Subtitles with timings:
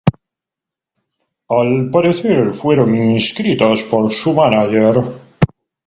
[1.49, 4.95] Al parecer, fueron inscritos por su mánager.